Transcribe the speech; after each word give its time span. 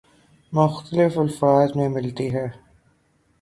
مختلف 0.53 1.17
الفاظ 1.19 1.75
میں 1.75 1.87
ملتی 1.89 2.33
ہے 2.33 2.47